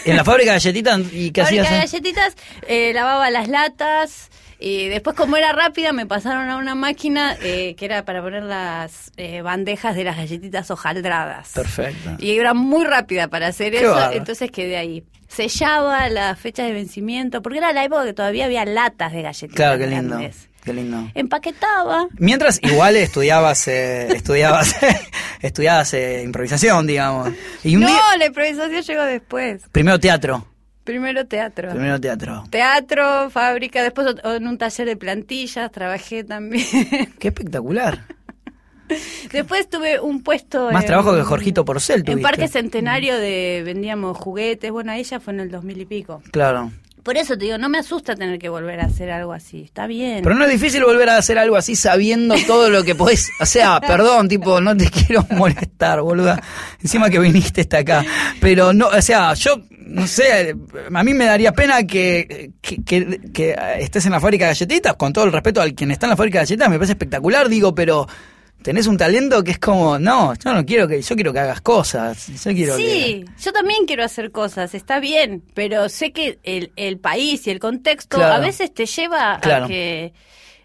[0.05, 1.69] En la fábrica de galletitas, ¿y qué Fábrica hacías?
[1.69, 1.79] de eh?
[1.79, 2.35] galletitas,
[2.67, 4.29] eh, lavaba las latas
[4.59, 8.43] y después como era rápida me pasaron a una máquina eh, que era para poner
[8.43, 11.51] las eh, bandejas de las galletitas hojaldradas.
[11.53, 12.15] Perfecto.
[12.19, 15.03] Y era muy rápida para hacer Qué eso, entonces quedé ahí.
[15.27, 19.55] Sellaba la fecha de vencimiento, porque era la época que todavía había latas de galletitas.
[19.55, 20.17] Claro, qué lindo.
[20.17, 20.49] grandes.
[20.67, 21.09] Qué lindo.
[21.15, 22.07] Empaquetaba.
[22.19, 24.75] Mientras igual estudiabas, eh, estudiabas,
[25.41, 27.29] estudiabas eh, improvisación, digamos.
[27.63, 29.63] Y un no, día- la improvisación llegó después.
[29.71, 30.45] primero teatro,
[30.83, 31.69] Primero teatro.
[31.71, 32.43] primero teatro.
[32.49, 36.65] Teatro, fábrica, después en un taller de plantillas trabajé también.
[37.19, 38.03] Qué espectacular.
[39.33, 42.21] Después tuve un puesto Más en- trabajo que Jorgito Porcel En tuviste.
[42.23, 44.71] Parque Centenario de vendíamos juguetes.
[44.71, 46.21] Bueno, ya fue en el 2000 y pico.
[46.31, 46.71] Claro.
[47.07, 49.61] Por eso te digo, no me asusta tener que volver a hacer algo así.
[49.61, 50.23] Está bien.
[50.23, 53.29] Pero no es difícil volver a hacer algo así sabiendo todo lo que podés.
[53.39, 56.43] O sea, perdón, tipo, no te quiero molestar, boluda.
[56.83, 58.03] Encima que viniste hasta acá.
[58.41, 60.53] Pero no, o sea, yo, no sé,
[60.93, 64.95] a mí me daría pena que, que, que- que estés en la fábrica de galletitas,
[64.97, 67.47] con todo el respeto al quien está en la fábrica de galletitas, me parece espectacular,
[67.47, 68.05] digo, pero
[68.67, 71.61] tenés un talento que es como, no, yo no quiero que, yo quiero que hagas
[71.61, 72.27] cosas.
[72.43, 76.97] Yo quiero Sí, yo también quiero hacer cosas, está bien, pero sé que el, el
[76.99, 78.33] país y el contexto Claro.
[78.33, 79.63] a veces te lleva Claro.
[79.63, 80.11] a que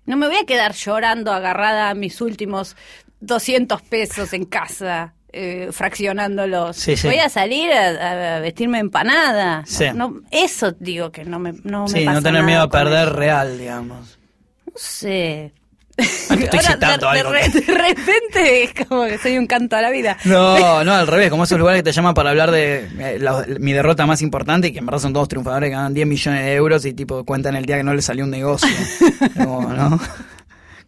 [0.05, 2.75] no me voy a quedar llorando agarrada a mis últimos
[3.21, 5.15] 200 pesos en casa.
[5.35, 6.77] eh, fraccionándolos.
[6.77, 7.07] Sí, sí.
[7.07, 9.63] Voy a salir a, a vestirme empanada.
[9.65, 9.85] Sí.
[9.95, 12.69] No, eso digo que no me no me sí, pasa no tener nada miedo a
[12.69, 13.17] perder eso.
[13.17, 14.19] real, digamos.
[14.67, 15.53] No sé.
[15.97, 16.03] Te
[16.45, 20.17] estoy Ahora, citando de, algo repente es como que soy un canto a la vida.
[20.25, 23.45] No, no, al revés, como esos lugares que te llaman para hablar de eh, la-
[23.61, 26.45] mi derrota más importante, y que en verdad son todos triunfadores que ganan 10 millones
[26.45, 28.69] de euros y tipo cuentan el día que no les salió un negocio.
[29.37, 30.01] Como, ¿no?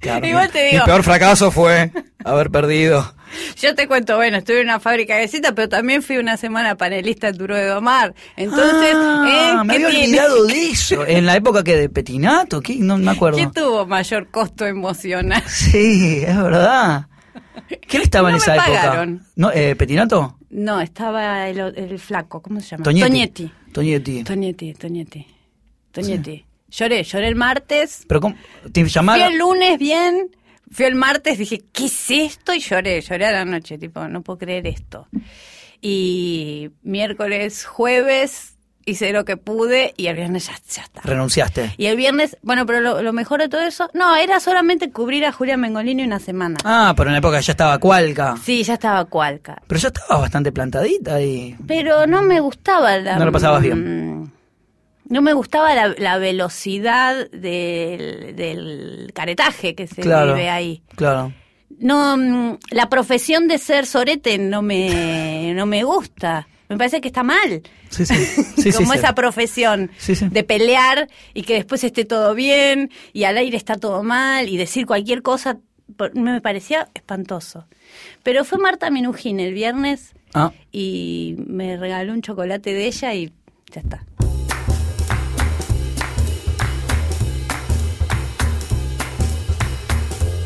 [0.01, 1.91] Claro, Igual te digo- Mi peor fracaso fue
[2.25, 3.15] haber perdido.
[3.61, 6.77] Yo te cuento, bueno, estuve en una fábrica de citas, pero también fui una semana
[6.77, 8.15] panelista en Duro de Domar.
[8.37, 9.65] Entonces, Ah, ¿eh?
[9.65, 10.07] me ¿qué había tiene?
[10.21, 11.07] olvidado de eso.
[11.07, 12.77] En la época que de Petinato, ¿qué?
[12.77, 13.39] No me acuerdo.
[13.39, 15.43] ¿Qué tuvo mayor costo emocional?
[15.49, 17.07] Sí, es verdad.
[17.89, 19.15] ¿Quién estaba en me esa pagaron.
[19.17, 19.31] época?
[19.37, 20.39] ¿No, eh, ¿Petinato?
[20.51, 22.85] No, estaba el, el flaco, ¿cómo se llama?
[22.85, 23.51] Toñetti.
[23.73, 24.23] Toñetti.
[24.25, 24.75] Toñetti.
[24.75, 25.27] Toñetti,
[25.93, 26.45] Toñetti.
[26.71, 28.05] Lloré, lloré el martes.
[28.09, 28.37] Pero ¿cómo?
[28.73, 29.33] ¿Te Fui llamaron?
[29.33, 30.29] el lunes bien,
[30.75, 32.53] fui el martes, dije, ¿qué es esto?
[32.53, 35.07] Y lloré, lloré a la noche, tipo, no puedo creer esto.
[35.81, 41.01] Y miércoles, jueves, hice lo que pude y el viernes ya, ya está.
[41.03, 41.75] Renunciaste.
[41.77, 45.25] Y el viernes, bueno, pero lo, lo mejor de todo eso, no, era solamente cubrir
[45.27, 46.57] a Julia Mengolini una semana.
[46.65, 48.35] Ah, pero en la época ya estaba Cualca.
[48.43, 49.63] Sí, ya estaba cualca.
[49.67, 51.57] Pero ya estaba bastante plantadita y...
[51.67, 53.17] Pero no me gustaba la...
[53.17, 54.25] No lo pasabas mm,
[55.09, 60.35] No me gustaba la, la velocidad del, del caretaje que se Claro.
[60.35, 60.83] vive ahí.
[60.97, 61.33] Claro.
[61.79, 66.49] No, mm, la profesión de ser sorete no me, no me gusta.
[66.69, 67.63] Me parece que está mal.
[67.91, 68.15] Sí, sí.
[68.65, 68.99] Sí, Como sí.
[68.99, 73.77] esa profesión Sí, de pelear y que después esté todo bien y al aire está
[73.77, 75.59] todo mal y decir cualquier cosa
[76.15, 77.67] me parecía espantoso.
[78.23, 83.31] Pero fue Marta Minujín el viernes Ah, y me regaló un chocolate de ella y
[83.71, 84.05] ya está.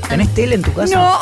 [0.09, 0.95] ¿Tenés tele en tu casa?
[0.97, 1.19] No,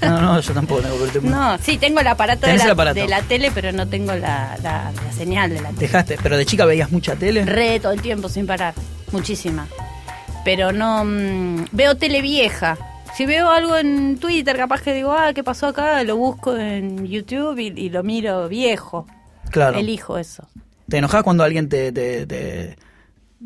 [0.02, 2.70] No, no, yo tampoco tengo pero te- no, sí, tengo el aparato, de la, el
[2.70, 3.00] aparato.
[3.00, 5.80] de la tele, pero no tengo la, la- la señal de la tele.
[5.80, 7.44] Dejaste, pero de chica veías mucha tele.
[7.44, 8.74] Re todo el tiempo sin parar,
[9.12, 9.66] muchísima.
[10.44, 12.76] Pero no mm, veo tele vieja.
[13.16, 16.02] Si veo algo en Twitter, capaz que digo, ah, ¿qué pasó acá?
[16.02, 19.06] Lo busco en YouTube y, y lo miro viejo.
[19.50, 19.78] Claro.
[19.78, 20.48] Elijo eso.
[20.88, 22.76] ¿Te enojas cuando alguien te, te, te,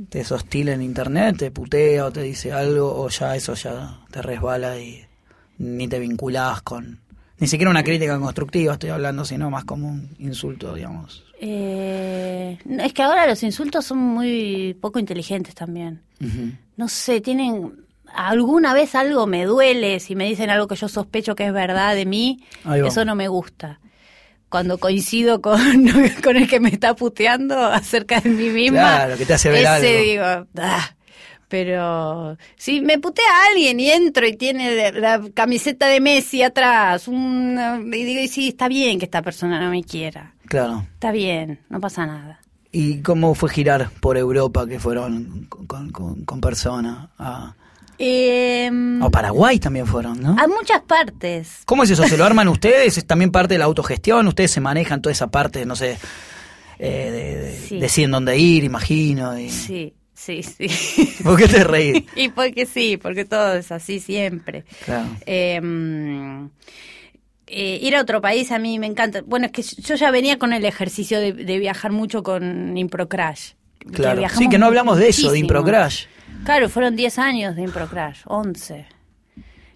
[0.09, 4.23] te hostila en internet, te putea o te dice algo, o ya eso ya te
[4.23, 5.05] resbala y
[5.59, 7.01] ni te vinculás con...
[7.39, 11.23] Ni siquiera una crítica constructiva estoy hablando, sino más como un insulto, digamos.
[11.39, 16.03] Eh, es que ahora los insultos son muy poco inteligentes también.
[16.77, 17.85] No sé, tienen...
[18.15, 21.95] Alguna vez algo me duele, si me dicen algo que yo sospecho que es verdad
[21.95, 23.81] de mí, eso no me gusta.
[24.57, 25.61] Cuando coincido con,
[26.25, 29.61] con el que me está puteando acerca de mí misma, Claro, que te hace ver
[29.61, 30.03] ese algo.
[30.03, 30.91] digo, ah.
[31.49, 37.07] Pero si me putea a alguien y entro y tiene la camiseta de Messi atrás,
[37.07, 40.35] una- y digo, y sí, está bien que esta persona no me quiera.
[40.47, 40.87] Claro.
[40.95, 42.41] Está bien, no pasa nada.
[42.73, 47.09] ¿Y cómo fue girar por Europa que fueron con, con- con personas?
[47.19, 47.55] A,
[47.99, 50.37] Eh, a Paraguay también fueron, ¿no?
[50.39, 51.61] a muchas partes.
[51.65, 52.05] ¿Cómo es eso?
[52.07, 52.99] ¿Se lo arman ustedes?
[52.99, 54.27] ¿Es también parte de la autogestión?
[54.29, 55.99] ¿Ustedes se manejan toda esa parte, no sé,
[56.79, 57.79] eh, de, de- Sí.
[57.81, 59.39] deciden dónde ir, imagino?
[59.39, 59.49] Y...
[59.51, 60.69] Sí, sí, sí.
[61.25, 62.05] ¿Por qué te reís?
[62.17, 64.65] y porque sí, porque todo es así siempre.
[64.85, 65.07] Claro.
[65.25, 66.51] Eh, mm,
[67.49, 69.23] eh, ir a otro país a mí me encanta.
[69.25, 73.53] Bueno, es que yo ya venía con el ejercicio de, de viajar mucho con Improcrash.
[73.93, 74.21] Claro.
[74.37, 75.39] Sí, que no hablamos de eso, de.
[75.39, 76.07] Improcrash.
[76.45, 78.87] Claro, fueron 10 años de Improcrash, 11.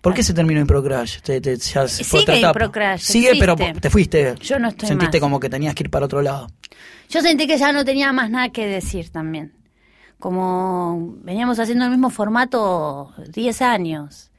[0.01, 1.21] ¿Por qué se terminó Improcrash?
[1.21, 2.41] Te, te, ya se fue Sigue.
[2.41, 4.35] Improcrash, Sigue, pero te fuiste.
[4.41, 5.21] Yo no estoy Sentiste más.
[5.21, 6.47] como que tenías que ir para otro lado.
[7.11, 9.53] Yo sentí que ya no tenía más nada que decir también.
[10.19, 14.31] Como veníamos haciendo el mismo formato 10 años.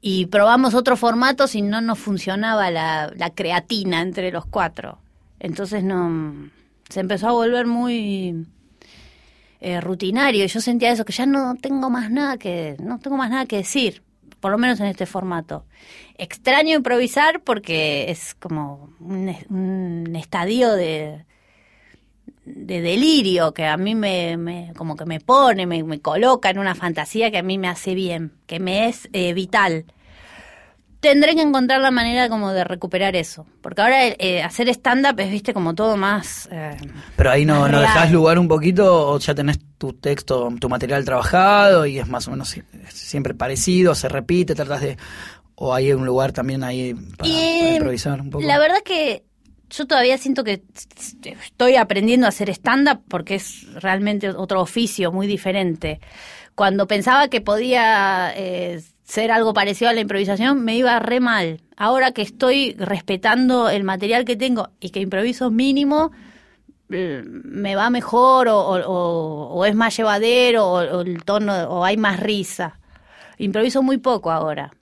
[0.00, 4.98] Y probamos otros formatos y no nos funcionaba la, la creatina entre los cuatro.
[5.40, 6.50] Entonces no
[6.88, 8.46] se empezó a volver muy
[9.66, 10.44] eh, rutinario.
[10.44, 13.46] Y yo sentía eso, que ya no tengo más nada que, no tengo más nada
[13.46, 14.02] que decir,
[14.40, 15.64] por lo menos en este formato.
[16.18, 21.24] Extraño improvisar porque es como un, es- un estadio de,
[22.44, 26.58] de delirio que a mí me, me- como que me pone, me, me coloca en
[26.58, 29.84] una fantasía que a mí me hace bien, que me es eh, vital.
[31.06, 35.30] Tendré que encontrar la manera como de recuperar eso, porque ahora eh, hacer stand-up es,
[35.30, 36.48] viste, como todo más...
[36.50, 36.76] eh,
[37.16, 41.04] Pero ahí no, no dejás lugar un poquito o ya tenés tu texto, tu material
[41.04, 44.96] trabajado y es más o menos si- siempre parecido, se repite, tratas de...
[45.54, 48.44] O hay un lugar también ahí para, improvisar un poco.
[48.44, 49.22] La verdad que
[49.70, 50.62] yo todavía siento que
[51.24, 56.00] estoy aprendiendo a hacer stand-up porque es realmente otro oficio muy diferente.
[56.54, 61.60] Cuando pensaba que podía eh, ser algo parecido a la improvisación, me iba re mal.
[61.76, 66.10] Ahora que estoy respetando el material que tengo y que improviso mínimo,
[66.90, 71.54] eh, me va mejor o, o- o- o es más llevadero o, o el tono
[71.68, 72.78] o hay más risa.
[73.38, 74.72] Improviso muy poco ahora.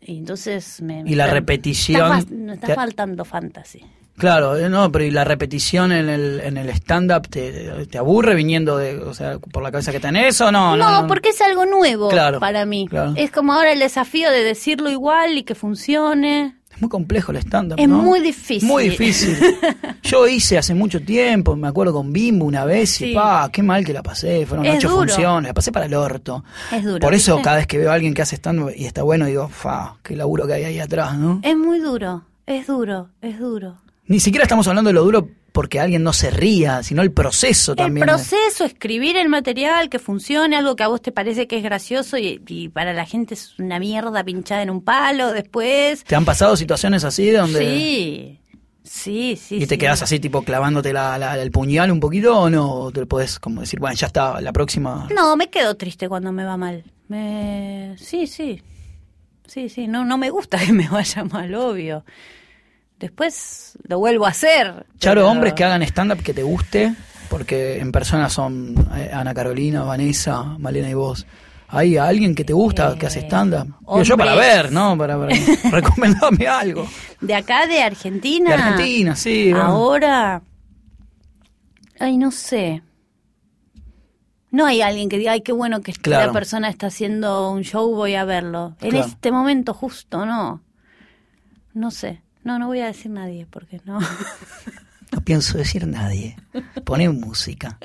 [0.00, 1.02] Y entonces me...
[1.06, 3.84] Y la repetición Está, me está te- faltando fantasy.
[4.16, 8.34] Claro, eh, no, pero y la repetición en el, en el stand-up te, te aburre
[8.34, 10.76] viniendo de, o sea, por la cabeza que tenés o no?
[10.76, 12.86] No, porque es algo nuevo Claro, para mí.
[12.88, 13.14] claro.
[13.16, 16.56] Es como ahora el desafío de decirlo igual y que funcione.
[16.70, 17.96] Es muy complejo el stand-up, Es ¿no?
[17.98, 18.68] muy difícil.
[18.68, 19.36] Muy difícil.
[20.02, 23.84] Yo hice hace mucho tiempo, me acuerdo con Bimbo una vez y pa, qué mal
[23.84, 24.44] que la pasé.
[24.46, 25.00] Fueron Es ocho duro.
[25.08, 26.44] funciones, la pasé para el orto.
[26.70, 26.98] Es duro.
[27.00, 29.48] Por eso cada vez que veo a alguien que hace stand-up y está bueno, digo,
[29.48, 31.40] fa, qué laburo que hay ahí atrás, ¿no?
[31.42, 33.76] Es muy duro, es duro, es duro.
[34.10, 37.76] Ni siquiera estamos hablando de lo duro porque alguien no se ría, sino el proceso
[37.76, 38.08] también.
[38.08, 41.62] El proceso, escribir el material que funcione, algo que a vos te parece que es
[41.62, 46.02] gracioso y, y para la gente es una mierda pinchada en un palo después.
[46.02, 47.60] ¿Te han pasado situaciones así donde...
[47.60, 48.40] Sí,
[48.82, 49.56] sí, sí.
[49.58, 49.78] ¿Y te sí.
[49.78, 52.68] quedas así, tipo, clavándote la, la- el puñal un poquito o no?
[52.68, 55.06] ¿O te puedes como decir, bueno, ya está, la próxima...
[55.14, 56.82] No, me quedo triste cuando me va mal.
[57.06, 57.94] Me...
[57.96, 58.60] Sí, sí.
[59.46, 59.86] Sí, sí.
[59.86, 62.04] No, no me gusta que me vaya mal, obvio.
[63.00, 64.86] Después lo vuelvo a hacer.
[64.98, 66.94] Charo, pero- hombres que hagan stand-up que te guste,
[67.28, 71.26] porque en persona son eh, Ana Carolina, Vanessa, Malena y vos.
[71.72, 73.74] ¿Hay alguien que te gusta que hace Eh, stand-up?
[74.02, 74.98] Yo para ver, ¿no?
[74.98, 75.32] Para, para
[75.70, 76.86] recomendarme algo.
[77.20, 78.50] De acá, de Argentina.
[78.50, 79.50] De Argentina, sí.
[79.50, 79.66] bueno.
[79.66, 80.42] Ahora.
[81.98, 82.82] Ay, no sé.
[84.50, 86.26] No hay alguien que diga, ay, qué bueno que Claro.
[86.26, 88.74] la persona está haciendo un show, voy a verlo.
[88.80, 89.06] En Claro.
[89.06, 90.60] este momento justo, no.
[91.72, 92.20] No sé.
[92.44, 93.98] No, no voy a decir nadie, porque no.
[95.12, 96.36] No pienso decir nadie.
[96.84, 97.78] Poné música.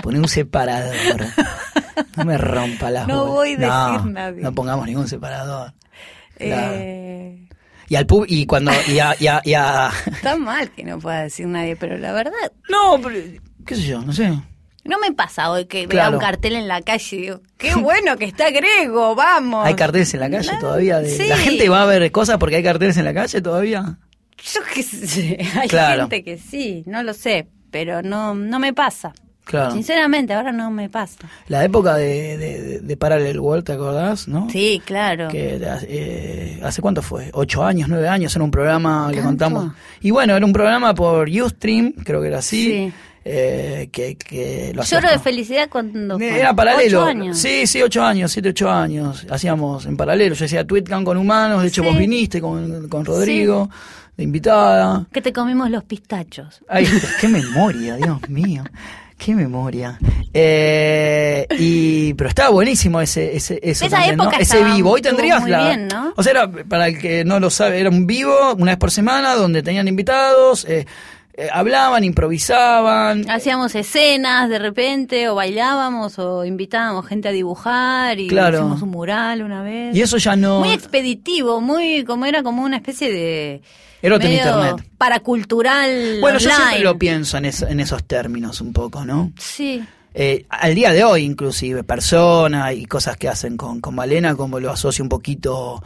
[0.00, 1.26] Poné un separador.
[2.16, 3.34] No me rompa las No bolas.
[3.34, 4.40] voy a decir No, nadie.
[4.42, 5.72] No pongamos ningún separador.
[6.38, 7.48] Eh,
[7.88, 10.98] Y al pub y cuando y a, y a- y a- está mal que no
[11.00, 13.18] pueda decir nadie, pero la verdad, no, pero,
[13.66, 14.32] qué sé yo, no sé.
[14.84, 16.16] No me pasa hoy que vea Claro.
[16.16, 19.66] un cartel en la calle y digo, qué bueno que está Grego, vamos.
[19.66, 21.00] Hay carteles en la calle No, todavía.
[21.00, 21.26] de- sí.
[21.28, 23.98] La gente va a ver cosas porque hay carteles en la calle todavía.
[24.52, 26.02] Yo qué sé, hay Claro.
[26.02, 29.12] gente que sí, no lo sé, pero no, no me pasa.
[29.46, 29.72] Claro.
[29.72, 31.28] Sinceramente, ahora no me pasa.
[31.48, 34.26] La época de, de, de Parallel World, ¿te acordás?
[34.26, 34.48] ¿No?
[34.48, 35.28] Sí, claro.
[35.28, 39.72] Que eh, hace cuánto fue, ocho años, nueve años, era un programa que contamos.
[40.00, 42.64] Y bueno, era un programa por Ustream, creo que era así.
[42.64, 42.92] Sí.
[43.24, 46.18] Eh, que, que lo Lloro de felicidad cuando...
[46.18, 47.00] Era paralelo.
[47.02, 47.38] Ocho años.
[47.38, 49.26] Sí, sí, ocho años, siete, ocho años.
[49.30, 50.34] Hacíamos en paralelo.
[50.34, 51.62] Yo hacía Tweetcam con humanos.
[51.62, 51.88] De hecho, Sí.
[51.88, 53.70] vos viniste con, con Rodrigo,
[54.16, 55.06] de invitada.
[55.12, 56.60] Que te comimos los pistachos.
[56.68, 56.86] Ay,
[57.20, 58.62] qué memoria, Dios mío.
[59.16, 59.98] Qué memoria.
[60.34, 64.24] Eh, y pero estaba buenísimo ese ese eso Esa también, ¿no?
[64.24, 64.90] época ese vivo.
[64.90, 66.12] Hoy tendrías muy la bien, ¿no?
[66.16, 68.90] O sea, era, para el que no lo sabe, era un vivo una vez por
[68.90, 70.86] semana donde tenían invitados, eh,
[71.36, 73.28] eh, hablaban, improvisaban.
[73.28, 78.58] Hacíamos escenas de repente, o bailábamos, o invitábamos gente a dibujar, y Claro.
[78.58, 79.96] hicimos un mural una vez.
[79.96, 83.62] Y eso ya no Muy expeditivo, muy como era como una especie de
[84.02, 84.76] Era otro internet.
[84.98, 89.32] paracultural Bueno, yo siempre lo pienso en, en esos términos un poco, ¿no?
[89.38, 89.82] Sí,
[90.16, 94.60] Eh, al día de hoy, inclusive, personas y cosas que hacen con, con Malena, como
[94.60, 95.82] lo asocio un poquito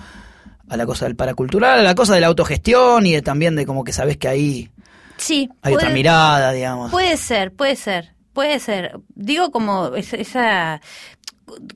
[0.68, 3.64] a la cosa del paracultural, a la cosa de la autogestión y de, también de
[3.64, 4.68] como que sabes que ahí
[5.18, 5.48] sí.
[5.62, 6.90] hay otra puede- mirada, digamos.
[6.90, 8.98] Puede ser, puede ser, puede ser.
[9.14, 10.80] Digo como es- esa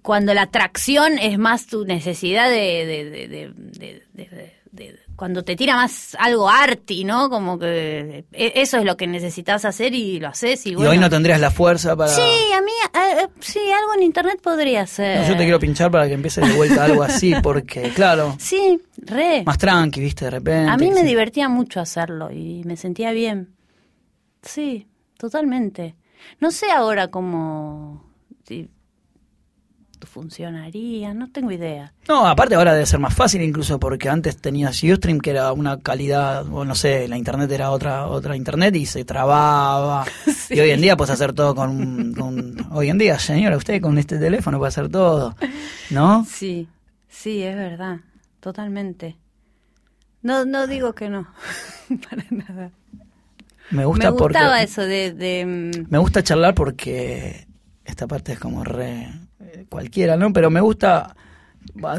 [0.02, 2.86] cuando la atracción es más tu necesidad de-
[4.72, 7.28] de- cuando te tira más algo arty, ¿no?
[7.30, 10.90] Como que e- eso es lo que necesitas hacer y lo haces y y bueno.
[10.90, 12.10] hoy no tendrías la fuerza para...
[12.10, 15.20] Sí, a mí eh, eh, sí, algo en internet podría ser.
[15.20, 18.80] No, yo te quiero pinchar para que empieces de vuelta algo así, porque, claro, Sí,
[18.96, 19.42] re.
[19.44, 20.70] más tranqui, viste, de repente.
[20.70, 21.06] A mí me sí.
[21.06, 23.54] divertía mucho hacerlo y me sentía bien.
[24.42, 25.94] Sí, totalmente.
[26.40, 28.04] No sé ahora cómo
[28.46, 28.68] si
[30.12, 31.94] funcionaría, no tengo idea.
[32.06, 35.80] No, aparte ahora debe ser más fácil incluso porque antes tenías Ustream que era una
[35.80, 40.04] calidad, o no sé, la internet era otra otra internet y se trababa.
[40.50, 42.14] Y hoy en día puedes hacer todo con,
[42.72, 45.34] hoy en día, señora, usted con este teléfono puede hacer todo,
[45.88, 46.26] ¿no?
[46.28, 46.68] Sí,
[47.08, 48.00] sí, es verdad,
[48.38, 49.16] totalmente.
[50.20, 51.26] No, no digo que no,
[52.10, 52.70] para nada.
[53.70, 57.46] Me gusta Me gustaba porque eso de, de, mm, me gusta charlar porque
[57.86, 59.08] esta parte es como re
[59.72, 60.32] cualquiera, ¿no?
[60.32, 61.16] Pero me gusta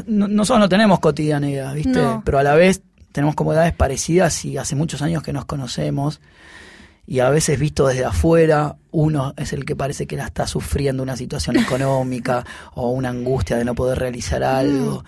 [0.06, 2.00] nosotros no tenemos cotidianidad, ¿viste?
[2.00, 2.22] No.
[2.24, 2.82] Pero a la vez
[3.12, 6.20] tenemos como edades parecidas y hace muchos años que nos conocemos
[7.06, 11.02] y a veces visto desde afuera uno es el que parece que la está sufriendo
[11.02, 15.04] una situación económica o una angustia de no poder realizar algo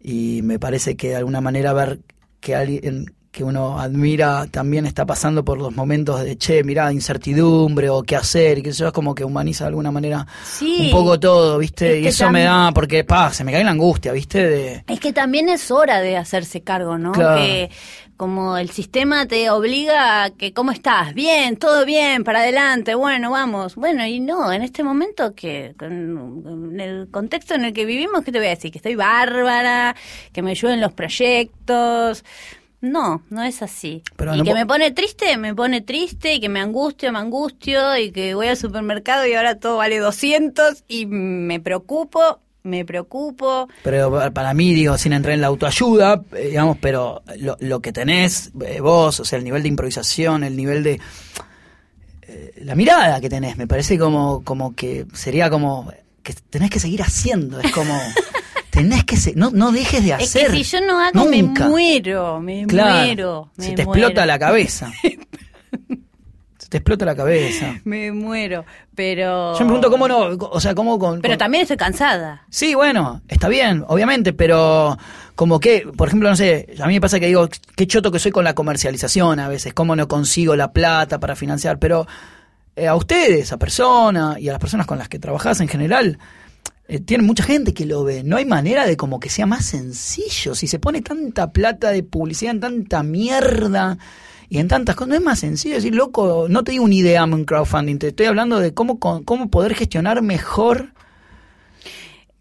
[0.00, 2.00] y me parece que de alguna manera ver
[2.40, 7.90] que alguien que uno admira también está pasando por los momentos de che, mirá, incertidumbre
[7.90, 10.86] o qué hacer y que eso es como que humaniza de alguna manera Sí.
[10.86, 11.98] un poco todo, ¿viste?
[11.98, 14.48] Es y eso me da porque pa, se me cae la angustia, ¿viste?
[14.48, 17.12] De Es que también es hora de hacerse cargo, ¿no?
[17.12, 17.36] Claro.
[17.42, 17.70] Que
[18.16, 21.12] como el sistema te obliga a que, ¿cómo estás?
[21.12, 23.74] Bien, todo bien, para adelante, bueno, vamos.
[23.74, 28.32] Bueno, y no, en este momento que, con el contexto en el que vivimos, ¿qué
[28.32, 28.72] te voy a decir?
[28.72, 29.94] Que estoy bárbara,
[30.32, 32.24] que me ayuden los proyectos.
[32.90, 34.02] No, no es así.
[34.16, 37.18] Pero y no que me pone triste, me pone triste, y que me angustio, me
[37.18, 42.84] angustio, y que voy al supermercado y ahora todo vale 200 y me preocupo, me
[42.84, 43.68] preocupo.
[43.82, 47.80] Pero pa- para mí, digo, sin entrar en la autoayuda, eh, digamos, pero lo, lo
[47.80, 51.00] que tenés eh, vos, o sea, el nivel de improvisación, el nivel de...
[52.22, 55.90] eh, la mirada que tenés, me parece como, como que sería como
[56.22, 57.94] que tenés que seguir haciendo, es como...
[58.76, 59.32] tenés que...
[59.34, 60.50] no, no dejes de Es hacer.
[60.50, 61.64] que si yo no hago, nunca.
[61.64, 63.50] me muero, me Claro, muero.
[63.56, 64.02] Me se te muero.
[64.08, 64.90] explota la cabeza.
[66.58, 67.74] se te explota la cabeza.
[67.84, 69.52] Me muero, pero...
[69.54, 70.18] Yo me pregunto cómo no,
[70.50, 71.20] o sea, cómo con...
[71.20, 72.44] Pero con- también estoy cansada.
[72.50, 74.96] Sí, bueno, está bien, obviamente, pero
[75.34, 78.18] como que, por ejemplo, no sé, a mí me pasa que digo, qué choto que
[78.18, 82.06] soy con la comercialización a veces, cómo no consigo la plata para financiar, pero
[82.74, 86.18] eh, a ustedes, a personas y a las personas con las que trabajás en general,
[86.88, 88.22] eh, tienen mucha gente que lo ve.
[88.22, 90.54] No hay manera de como que sea más sencillo.
[90.54, 93.98] Si se pone tanta plata de publicidad en tanta mierda
[94.48, 97.24] y en tantas cosas, no es más sencillo decir, loco, no te digo un idea
[97.24, 100.92] en crowdfunding, te estoy hablando de cómo, cómo poder gestionar mejor.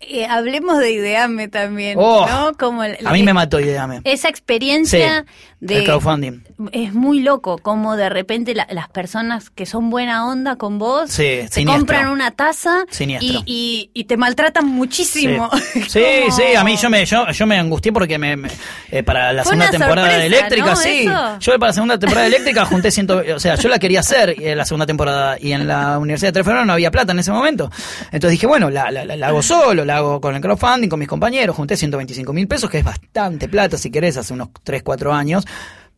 [0.08, 2.54] Eh, hablemos de Ideame también, Oh, ¿no?
[2.58, 4.02] Como el- A mí me mató Ideame.
[4.04, 5.78] Esa experiencia Sí, de...
[5.80, 6.42] el crowdfunding.
[6.72, 11.10] Es muy loco como de repente la- las personas que son buena onda con vos
[11.12, 11.74] Sí, siniestro.
[11.78, 13.42] compran una taza y, Siniestro.
[13.46, 15.50] y, y te maltratan muchísimo.
[15.88, 18.50] Sí, sí, a mí yo me, yo, yo me angustié porque me, me-
[18.92, 20.76] eh, para la Fue segunda temporada de Eléctrica, ¿no?
[20.76, 21.08] sí.
[21.08, 21.40] Eso.
[21.40, 24.36] Yo para la segunda temporada de Eléctrica junté ciento, o sea, yo la quería hacer
[24.40, 27.20] en la segunda temporada y en la Universidad de Tres Febrero no había plata en
[27.20, 27.72] ese momento.
[28.12, 31.00] Entonces dije, bueno, la, la, la- la hago solo, la hago con el crowdfunding, con
[31.00, 34.84] mis compañeros, junté 125 mil pesos, que es bastante plata si querés, hace unos 3,
[34.84, 35.46] 4 años.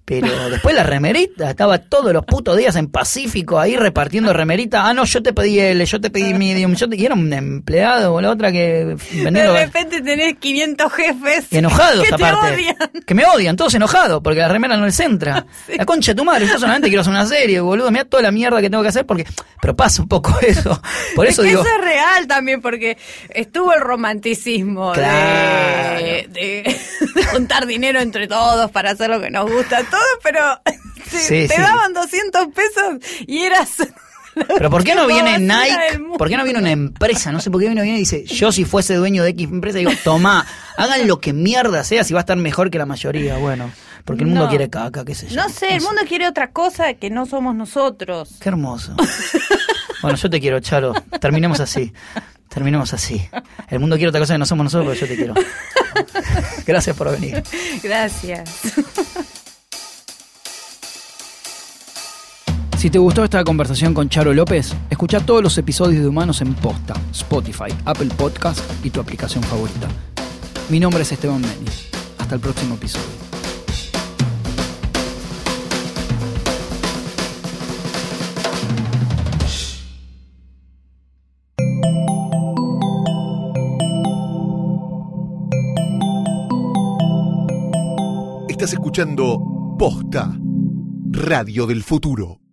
[0.10, 4.88] Pero después la remerita, estaba todos los putos días en Pacífico ahí repartiendo remerita.
[4.88, 6.96] Ah, no, yo te pedí L, yo te pedí medium, yo te...
[6.96, 9.52] Y era un empleado o la otra que vendiendo...
[9.52, 12.48] De repente tenés 500 jefes enojados que aparte.
[12.48, 12.76] te odian.
[13.06, 15.46] Que me odian, todos enojados, porque la remera no les entra.
[15.78, 17.92] La concha de tu madre, yo solamente quiero hacer una serie, boludo.
[17.92, 19.26] Mira toda la mierda que tengo que hacer porque.
[19.62, 20.82] Pero pasa un poco eso.
[21.16, 21.62] Por eso es que digo.
[21.64, 22.98] eso es real también, porque
[23.30, 26.00] estuvo el romanticismo Claro.
[26.02, 26.78] de, de
[27.38, 31.56] juntar dinero entre todos para hacer lo que nos gusta, todo, pero te, Sí, te
[31.56, 31.62] sí.
[31.62, 33.78] daban 200 pesos y eras
[34.56, 36.00] Pero ¿por qué no viene Nike?
[36.16, 37.32] ¿Por qué no viene una empresa?
[37.32, 39.80] No sé por qué viene, viene y dice, yo si fuese dueño de X empresa,
[39.80, 40.46] digo, tomá,
[40.78, 43.38] hagan lo que mierda sea si va a estar mejor que la mayoría.
[43.38, 43.72] Bueno,
[44.06, 44.50] porque el mundo No.
[44.50, 45.42] quiere caca, qué sé yo.
[45.42, 48.36] No sé, el mundo quiere otra cosa que no somos nosotros.
[48.40, 48.96] Qué hermoso.
[50.04, 50.94] Bueno, yo te quiero, Charo.
[51.20, 51.92] Terminemos así.
[52.50, 53.22] Terminemos así.
[53.70, 55.34] El mundo quiere otra cosa que no somos nosotros, pero yo te quiero.
[56.66, 57.44] Gracias por venir.
[57.84, 58.50] Gracias.
[62.78, 66.54] Si te gustó esta conversación con Charo López, escucha todos los episodios de Humanos en
[66.54, 69.88] Posta, Spotify, Apple Podcast y tu aplicación favorita.
[70.70, 71.88] Mi nombre es Esteban Menis.
[72.20, 73.27] Hasta el próximo episodio.
[88.98, 90.36] Escuchando Posta,
[91.12, 92.47] Radio del Futuro.